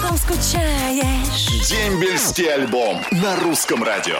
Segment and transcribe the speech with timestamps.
[0.00, 1.68] потом скучаешь.
[1.68, 4.18] Дембельский альбом на русском радио.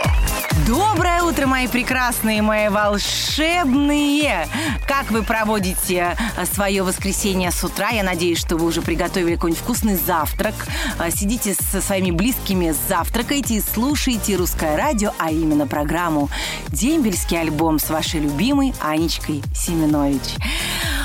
[0.67, 4.49] Доброе утро, мои прекрасные, мои волшебные!
[4.87, 7.90] Как вы проводите а, свое воскресенье с утра?
[7.90, 10.54] Я надеюсь, что вы уже приготовили какой-нибудь вкусный завтрак.
[10.99, 16.29] А, Сидите со своими близкими, завтракаете и слушаете русское радио, а именно программу
[16.69, 20.37] «Дембельский альбом» с вашей любимой Анечкой Семенович.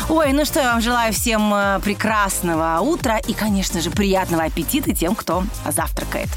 [0.09, 4.94] Ой, ну что, я вам желаю всем э, прекрасного утра и, конечно же, приятного аппетита
[4.94, 6.27] тем, кто завтракает.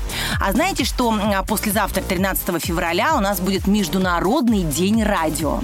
[0.41, 5.60] А знаете, что м, послезавтра, 13 февраля, у нас будет Международный день радио.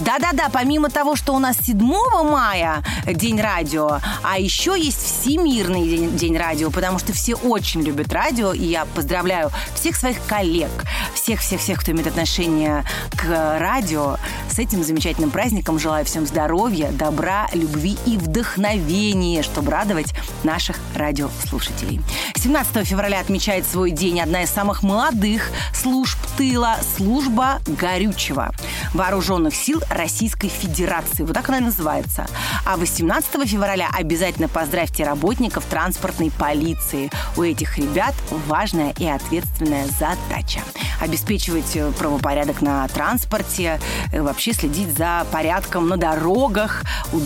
[0.00, 1.78] Да-да-да, помимо того, что у нас 7
[2.24, 8.12] мая день радио, а еще есть Всемирный день, день радио, потому что все очень любят
[8.12, 10.70] радио, и я поздравляю всех своих коллег,
[11.14, 12.84] всех-всех-всех, кто имеет отношение
[13.16, 14.16] к радио,
[14.50, 15.78] с этим замечательным праздником.
[15.78, 22.00] Желаю всем здоровья, добра, любви и вдохновения, чтобы радовать наших радиослушателей.
[22.36, 28.52] 17 февраля отмечает свой день одна из самых молодых служб тыла– служба горючего
[28.92, 31.24] Вооруженных сил Российской Федерации.
[31.24, 32.26] Вот так она и называется.
[32.64, 37.10] А 18 февраля обязательно поздравьте работников транспортной полиции.
[37.36, 38.14] У этих ребят
[38.46, 40.60] важная и ответственная задача.
[41.00, 43.80] Обеспечивать э, правопорядок на транспорте,
[44.12, 46.84] э, вообще следить за порядком на дорогах.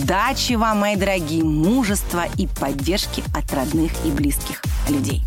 [0.09, 5.21] Удачи вам, мои дорогие, мужества и поддержки от родных и близких людей.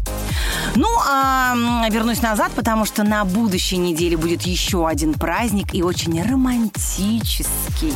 [0.75, 1.55] Ну, а
[1.89, 7.93] вернусь назад, потому что на будущей неделе будет еще один праздник и очень романтический.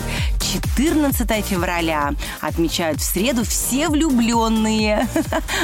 [0.46, 5.08] 14 февраля отмечают в среду все влюбленные.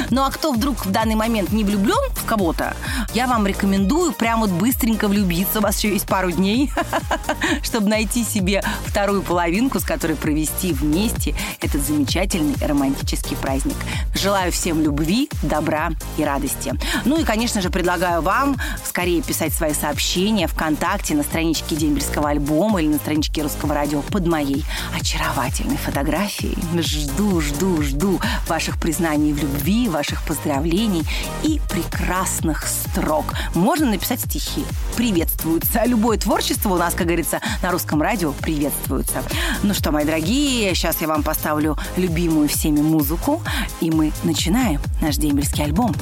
[0.09, 2.75] Ну а кто вдруг в данный момент не влюблен в кого-то,
[3.13, 5.59] я вам рекомендую прям вот быстренько влюбиться.
[5.59, 6.71] У вас еще есть пару дней,
[7.63, 13.75] чтобы найти себе вторую половинку, с которой провести вместе этот замечательный романтический праздник.
[14.13, 16.73] Желаю всем любви, добра и радости.
[17.05, 22.81] Ну и, конечно же, предлагаю вам скорее писать свои сообщения ВКонтакте на страничке Дембельского альбома
[22.81, 24.63] или на страничке Русского радио под моей
[24.97, 26.57] очаровательной фотографией.
[26.81, 31.03] Жду, жду, жду ваших признаний в любви, ваших поздравлений
[31.43, 33.33] и прекрасных строк.
[33.53, 34.65] Можно написать стихи.
[34.95, 35.83] Приветствуются.
[35.85, 39.23] Любое творчество у нас, как говорится, на русском радио приветствуется.
[39.63, 43.41] Ну что, мои дорогие, сейчас я вам поставлю любимую всеми музыку,
[43.81, 45.95] и мы начинаем наш дембельский альбом.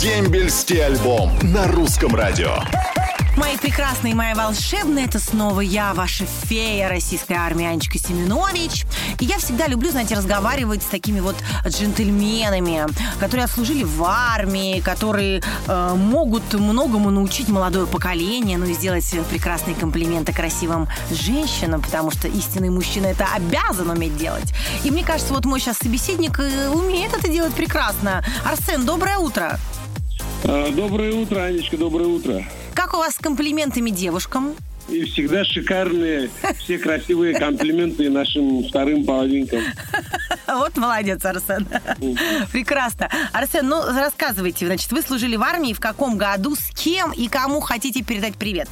[0.00, 2.56] Дембельский альбом на русском радио.
[3.36, 8.84] Мои прекрасные, мои волшебные, это снова я, ваша фея российской армии Анечка Семенович.
[9.18, 11.34] И я всегда люблю, знаете, разговаривать с такими вот
[11.66, 12.86] джентльменами,
[13.18, 19.74] которые отслужили в армии, которые э, могут многому научить молодое поколение, ну и сделать прекрасные
[19.74, 24.54] комплименты красивым женщинам, потому что истинный мужчина это обязан уметь делать.
[24.84, 28.24] И мне кажется, вот мой сейчас собеседник э, умеет это делать прекрасно.
[28.44, 29.58] Арсен, доброе утро.
[30.44, 32.44] А, Доброе утро, Анечка, доброе утро.
[32.74, 34.54] Как у вас с комплиментами девушкам?
[34.88, 39.60] И всегда шикарные, все красивые комплименты нашим вторым половинкам.
[40.46, 41.66] Вот молодец, Арсен.
[42.52, 43.08] Прекрасно.
[43.32, 47.60] Арсен, ну рассказывайте, значит, вы служили в армии, в каком году, с кем и кому
[47.60, 48.68] хотите передать привет?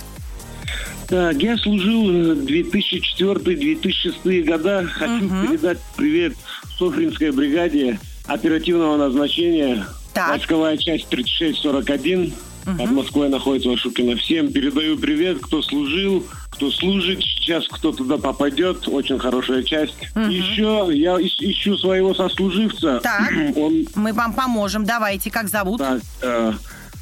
[1.09, 4.87] Так, я служил э, 2004-2006 года.
[4.93, 6.34] Хочу передать привет
[6.79, 9.87] Софринской бригаде оперативного назначения.
[10.13, 10.29] Так.
[10.31, 12.34] Войсковая часть 3641.
[12.65, 14.17] Под Москвой находится Вашукина.
[14.17, 18.87] Всем передаю привет, кто служил, кто служит сейчас, кто туда попадет.
[18.89, 19.95] Очень хорошая часть.
[20.15, 23.01] Еще я ищ- ищу своего сослуживца.
[23.03, 23.31] Так.
[23.56, 24.84] Он Мы вам поможем.
[24.84, 25.78] Давайте, как зовут?
[25.78, 26.53] Так, э,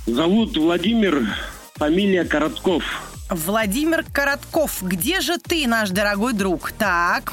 [0.07, 1.27] зовут Владимир,
[1.75, 2.83] фамилия Коротков.
[3.29, 4.79] Владимир Коротков.
[4.83, 6.73] Где же ты, наш дорогой друг?
[6.73, 7.33] Так.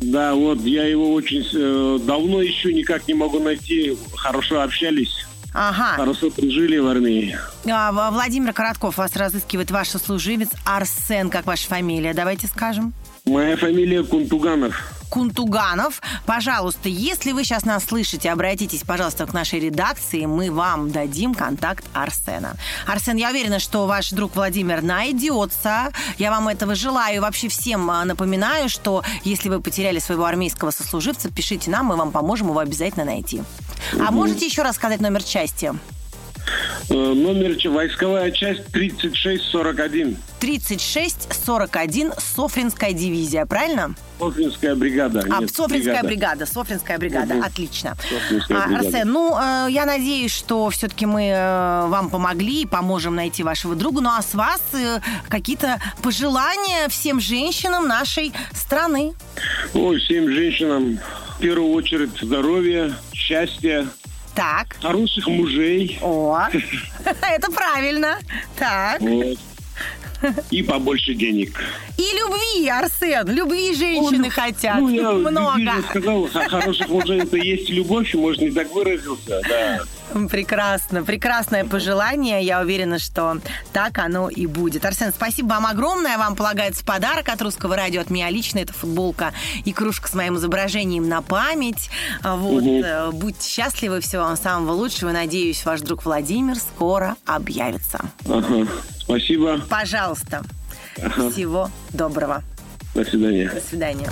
[0.00, 3.96] Да, вот я его очень э, давно еще никак не могу найти.
[4.16, 5.94] Хорошо общались, Ага.
[5.96, 7.38] хорошо прожили в армии.
[7.70, 12.12] А, Владимир Коротков вас разыскивает ваш сослуживец Арсен, как ваша фамилия.
[12.12, 12.92] Давайте скажем.
[13.24, 14.82] Моя фамилия Кунтуганов.
[15.08, 16.02] Кунтуганов.
[16.26, 21.84] Пожалуйста, если вы сейчас нас слышите, обратитесь, пожалуйста, к нашей редакции, мы вам дадим контакт
[21.94, 22.56] Арсена.
[22.86, 25.92] Арсен, я уверена, что ваш друг Владимир найдется.
[26.18, 27.22] Я вам этого желаю.
[27.22, 32.10] Вообще всем а, напоминаю, что если вы потеряли своего армейского сослуживца, пишите нам, мы вам
[32.10, 33.42] поможем его обязательно найти.
[33.98, 35.72] А можете еще раз сказать номер части?
[36.90, 40.16] Э, Номер войсковая часть 3641.
[40.40, 43.94] 3641 Софринская дивизия, правильно?
[44.18, 45.20] Софринская бригада.
[45.30, 46.06] А, Нет, Софринская бригада.
[46.06, 47.44] бригада, Софринская бригада, Мгм.
[47.44, 47.96] отлично.
[48.10, 48.86] Софринская А, бригада.
[48.88, 53.74] Арсен, ну, э, я надеюсь, что все-таки мы э, вам помогли и поможем найти вашего
[53.74, 54.02] друга.
[54.02, 59.14] Ну, а с вас э, какие-то пожелания всем женщинам нашей страны?
[59.72, 60.98] Ой, всем женщинам
[61.44, 63.86] первую очередь здоровья, счастья,
[64.34, 65.98] Так, хороших мужей.
[66.00, 66.38] о,
[67.22, 68.18] это правильно.
[68.58, 69.36] Так, Вот.
[70.50, 71.62] И побольше денег.
[71.98, 74.80] и любви, Арсен, любви женщины хотят.
[74.80, 75.58] Ну, я Много.
[75.58, 79.80] же сказал, хороших мужей это есть любовь, может, не так выразился, да.
[80.30, 82.42] Прекрасно, прекрасное пожелание.
[82.44, 83.38] Я уверена, что
[83.72, 84.84] так оно и будет.
[84.84, 86.16] Арсен, спасибо вам огромное.
[86.18, 88.58] Вам полагается подарок от русского радио от меня лично.
[88.60, 89.32] Это футболка
[89.64, 91.90] и кружка с моим изображением на память.
[92.22, 92.62] А Вот.
[92.64, 95.10] э, Будьте счастливы, всего вам самого лучшего.
[95.10, 98.00] Надеюсь, ваш друг Владимир скоро объявится.
[98.28, 98.66] Ага.
[99.00, 99.60] Спасибо.
[99.68, 100.42] Пожалуйста.
[101.32, 102.42] Всего доброго.
[102.94, 103.50] До свидания.
[103.50, 104.08] До свидания.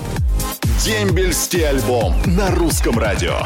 [0.83, 3.37] Дембельский альбом на русском радио.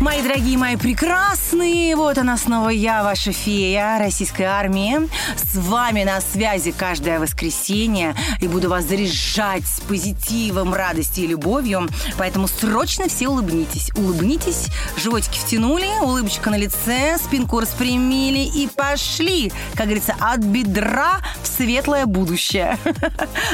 [0.00, 5.08] Мои дорогие, мои прекрасные, вот она снова я, ваша фея российской армии.
[5.36, 11.88] С вами на связи каждое воскресенье и буду вас заряжать с позитивом, радостью и любовью.
[12.18, 13.90] Поэтому срочно все улыбнитесь.
[13.96, 21.46] Улыбнитесь, животики втянули, улыбочка на лице, спинку распрямили и пошли, как говорится, от бедра в
[21.46, 22.78] светлое будущее.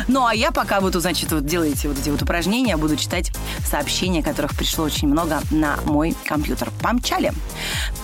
[0.07, 3.33] Ну, а я пока буду, значит, вот делаете вот эти вот упражнения, буду читать
[3.69, 6.71] сообщения, которых пришло очень много на мой компьютер.
[6.83, 7.33] Помчали.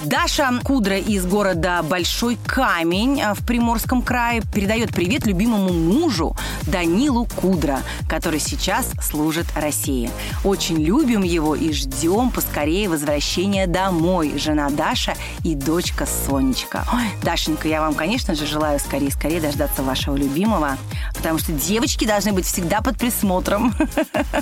[0.05, 7.26] Даша Кудра из города Большой Камень а, в Приморском крае передает привет любимому мужу Данилу
[7.37, 10.11] Кудра, который сейчас служит России.
[10.43, 14.38] Очень любим его и ждем поскорее возвращения домой.
[14.38, 16.85] Жена Даша и дочка Сонечка.
[16.93, 20.79] Ой, Дашенька, я вам, конечно же, желаю скорее-скорее дождаться вашего любимого,
[21.15, 23.75] потому что девочки должны быть всегда под присмотром.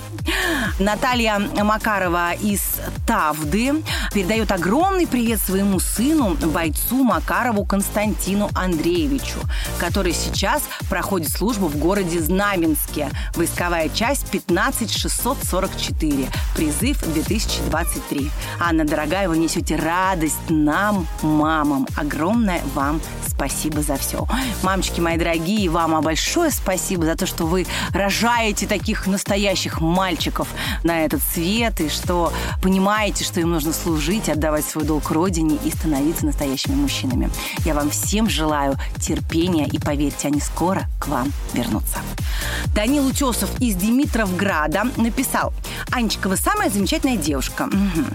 [0.78, 2.62] Наталья Макарова из
[3.06, 3.71] Тавды
[4.12, 9.38] передает огромный привет своему сыну, бойцу Макарову Константину Андреевичу,
[9.78, 13.10] который сейчас проходит службу в городе Знаменске.
[13.34, 16.28] Войсковая часть 15644.
[16.56, 18.30] Призыв 2023.
[18.60, 21.86] Анна, дорогая, вы несете радость нам, мамам.
[21.96, 24.26] Огромное вам спасибо за все.
[24.62, 30.48] Мамочки мои дорогие, вам большое спасибо за то, что вы рожаете таких настоящих мальчиков
[30.82, 32.32] на этот свет, и что
[32.62, 37.30] понимаете, что им нужно служить, отдавать свой долг родине и становиться настоящими мужчинами.
[37.64, 41.98] Я вам всем желаю терпения, и поверьте, они скоро к вам вернутся.
[42.74, 45.52] Данил Утесов из Димитровграда написал,
[45.90, 47.66] Анечка, вы самая замечательная девушка.
[47.66, 48.06] Мгм.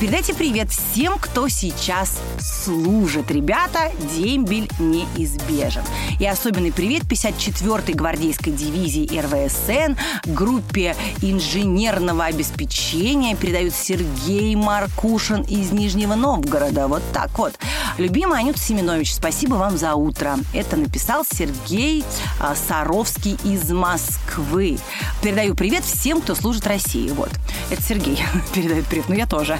[0.00, 3.30] Передайте привет всем, кто сейчас служит.
[3.30, 5.82] Ребята, дембель неизбежен.
[6.18, 14.54] И особенный привет 54-й гвардейской дивизии РВСН, группе инженерного обеспечения передают Сергей
[14.96, 16.88] Маркушин из Нижнего Новгорода.
[16.88, 17.54] Вот так вот.
[17.98, 20.36] Любимая Анюта Семенович, спасибо вам за утро.
[20.54, 22.02] Это написал Сергей
[22.40, 24.78] а, Саровский из Москвы.
[25.22, 27.10] Передаю привет всем, кто служит России.
[27.10, 27.30] Вот.
[27.70, 28.18] Это Сергей
[28.54, 29.08] передает привет.
[29.08, 29.58] Ну, я тоже.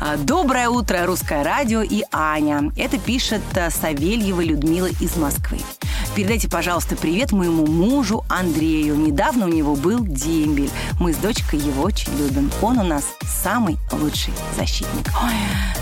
[0.00, 2.70] А, Доброе утро, Русское радио и Аня.
[2.76, 5.58] Это пишет а, Савельева Людмила из Москвы.
[6.16, 8.96] Передайте, пожалуйста, привет моему мужу Андрею.
[8.96, 10.70] Недавно у него был дембель.
[10.98, 12.50] Мы с дочкой его очень любим.
[12.60, 13.04] Он у нас
[13.42, 15.06] самый лучший защитник.
[15.22, 15.32] Ой,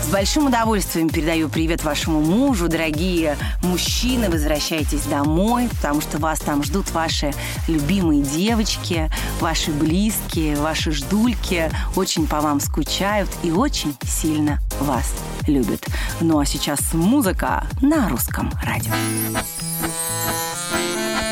[0.03, 4.29] с большим удовольствием передаю привет вашему мужу, дорогие мужчины.
[4.29, 7.33] Возвращайтесь домой, потому что вас там ждут ваши
[7.67, 9.09] любимые девочки,
[9.41, 11.71] ваши близкие, ваши ждульки.
[11.95, 15.13] Очень по вам скучают и очень сильно вас
[15.47, 15.85] любят.
[16.21, 18.93] Ну а сейчас музыка на русском радио.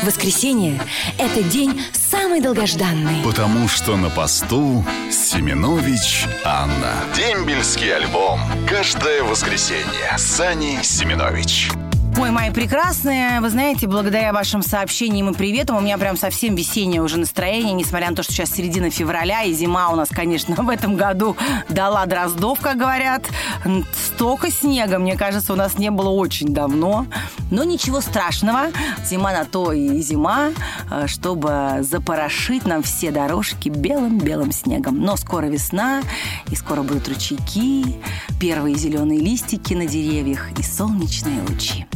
[0.04, 0.80] Воскресенье–
[1.18, 3.22] это день самый долгожданный.
[3.24, 6.92] Потому что на посту Семенович Анна.
[7.16, 8.40] Дембельский альбом.
[8.68, 10.16] Каждое воскресенье.
[10.16, 11.70] Сани Семенович.
[12.20, 17.00] Ой, мои прекрасные, вы знаете, благодаря вашим сообщениям и приветам у меня прям совсем весеннее
[17.00, 20.68] уже настроение, несмотря на то, что сейчас середина февраля, и зима у нас, конечно, в
[20.68, 21.36] этом году
[21.68, 23.24] дала дроздов, как говорят.
[23.94, 27.06] Столько снега, мне кажется, у нас не было очень давно.
[27.52, 28.72] Но ничего страшного,
[29.04, 30.50] зима на то и зима,
[30.90, 35.00] э, чтобы запорошить нам все дорожки белым-белым снегом.
[35.00, 36.02] Но скоро весна,
[36.50, 37.84] и скоро будут ручейки,
[38.40, 41.86] первые зеленые листики на деревьях и солнечные лучи.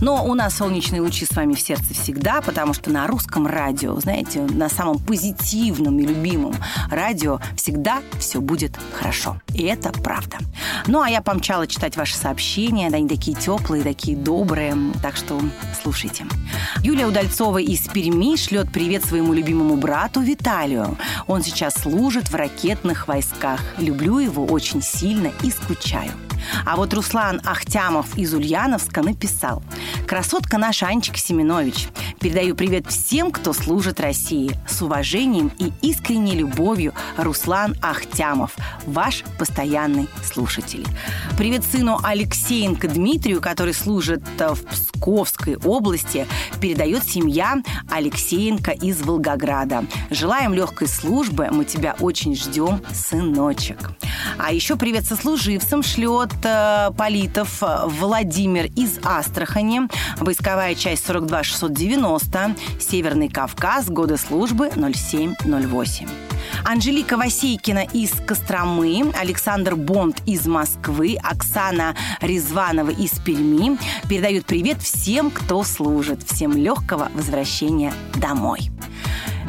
[0.00, 3.98] Но у нас солнечные лучи с вами в сердце всегда, потому что на русском радио,
[4.00, 6.54] знаете, на самом позитивном и любимом
[6.90, 9.40] радио всегда все будет хорошо.
[9.52, 10.38] И это правда.
[10.86, 12.88] Ну, а я помчала читать ваши сообщения.
[12.88, 14.76] Они такие теплые, такие добрые.
[15.02, 15.40] Так что
[15.82, 16.26] слушайте.
[16.82, 20.96] Юлия Удальцова из Перми шлет привет своему любимому брату Виталию.
[21.26, 23.60] Он сейчас служит в ракетных войсках.
[23.78, 26.12] Люблю его очень сильно и скучаю.
[26.64, 29.62] А вот Руслан Ахтямов из Ульяновска написал.
[30.14, 31.88] «Красотка наша Анечка Семенович.
[32.20, 34.52] Передаю привет всем, кто служит России.
[34.64, 38.56] С уважением и искренней любовью Руслан Ахтямов,
[38.86, 40.86] ваш постоянный слушатель.
[41.36, 46.28] Привет сыну Алексеенко Дмитрию, который служит в Псковской области.
[46.60, 47.56] Передает семья
[47.90, 49.84] Алексеенко из Волгограда.
[50.10, 51.48] Желаем легкой службы.
[51.50, 53.90] Мы тебя очень ждем, сыночек.
[54.38, 59.82] А еще привет сослуживцам шлет э, Политов Владимир из Астрахани.
[60.18, 62.56] Войсковая часть 42690.
[62.80, 63.88] Северный Кавказ.
[63.88, 66.08] Годы службы 0708.
[66.64, 75.30] Анжелика Васейкина из Костромы, Александр Бонд из Москвы, Оксана Резванова из Перми передают привет всем,
[75.30, 76.22] кто служит.
[76.22, 78.70] Всем легкого возвращения домой.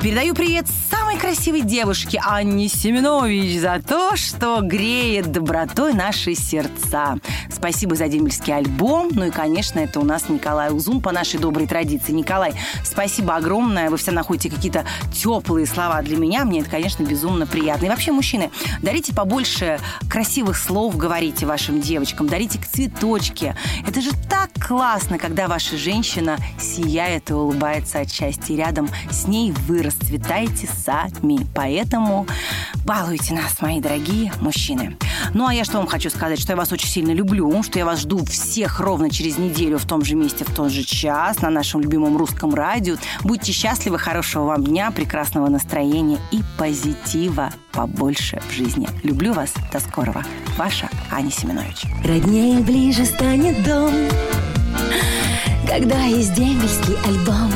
[0.05, 7.17] Передаю привет самой красивой девушке Анне Семенович за то, что греет добротой наши сердца.
[7.51, 9.09] Спасибо за дембельский альбом.
[9.12, 12.12] Ну и, конечно, это у нас Николай Узун по нашей доброй традиции.
[12.12, 13.89] Николай, спасибо огромное.
[13.89, 16.45] Вы все находите какие-то теплые слова для меня.
[16.45, 17.88] Мне это, конечно, безумно приятно.
[17.88, 18.51] И вообще, мужчины,
[18.83, 23.55] дарите побольше красивых слов, говорите вашим девочкам, дарите цветочки.
[23.88, 28.53] Это же так классно, когда ваша женщина сияет и улыбается от счастья.
[28.53, 31.46] И рядом с ней вы расцветаете сами.
[31.54, 32.28] Поэтому
[32.86, 34.98] балуйте нас, мои дорогие мужчины.
[35.34, 37.86] Ну, а я что вам хочу сказать, что я вас очень сильно люблю, что я
[37.86, 41.50] вас жду всех ровно через неделю в том же месте, в тот же час на
[41.50, 42.96] нашем любимом русском радио.
[43.24, 48.88] Будьте счастливы, хорошего вам дня, прекрасного настроения и позитива побольше в жизни.
[49.04, 49.54] Люблю вас.
[49.72, 50.24] До скорого.
[50.58, 51.84] Ваша Аня Семенович.
[52.04, 53.94] Роднее ближе станет дом,
[55.68, 57.52] когда есть дембельский альбом.